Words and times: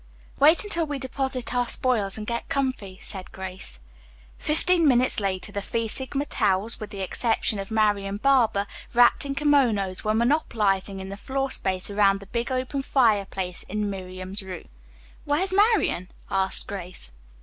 "Wait 0.39 0.63
until 0.63 0.87
we 0.87 0.97
deposit 0.97 1.53
our 1.53 1.67
spoils 1.67 2.17
and 2.17 2.25
get 2.25 2.49
comfy," 2.49 2.97
said 2.99 3.31
Grace. 3.31 3.77
Fifteen 4.39 4.87
minutes 4.87 5.19
later 5.19 5.51
the 5.51 5.61
Phi 5.61 5.85
Sigma 5.85 6.25
Taus, 6.25 6.79
with 6.79 6.89
the 6.89 7.01
exception 7.01 7.59
of 7.59 7.69
Marian 7.69 8.17
Barber, 8.17 8.65
wrapped 8.95 9.27
in 9.27 9.35
kimonos, 9.35 10.03
were 10.03 10.15
monopolizing 10.15 11.07
the 11.07 11.15
floor 11.17 11.51
space 11.51 11.91
around 11.91 12.19
the 12.19 12.25
big 12.25 12.51
open 12.51 12.81
fireplace 12.81 13.61
in 13.69 13.91
Miriam's 13.91 14.41
room. 14.41 14.63
"Where's 15.23 15.53
Marian?" 15.53 16.09
asked 16.31 16.65
Grace. 16.65 17.11